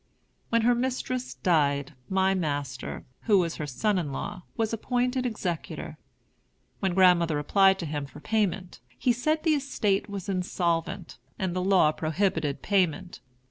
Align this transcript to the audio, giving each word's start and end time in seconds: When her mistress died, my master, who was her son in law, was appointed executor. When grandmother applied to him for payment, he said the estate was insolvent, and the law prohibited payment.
When 0.49 0.63
her 0.63 0.73
mistress 0.73 1.35
died, 1.35 1.93
my 2.09 2.33
master, 2.33 3.05
who 3.25 3.37
was 3.37 3.57
her 3.57 3.67
son 3.67 3.99
in 3.99 4.11
law, 4.11 4.41
was 4.57 4.73
appointed 4.73 5.27
executor. 5.27 5.99
When 6.79 6.95
grandmother 6.95 7.37
applied 7.37 7.77
to 7.77 7.85
him 7.85 8.07
for 8.07 8.19
payment, 8.19 8.81
he 8.97 9.13
said 9.13 9.43
the 9.43 9.53
estate 9.53 10.09
was 10.09 10.27
insolvent, 10.27 11.19
and 11.37 11.55
the 11.55 11.63
law 11.63 11.91
prohibited 11.91 12.63
payment. 12.63 13.19